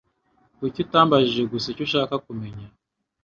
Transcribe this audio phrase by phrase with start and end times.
[0.57, 2.67] Kuki utambajije gusa icyo ushaka kumenya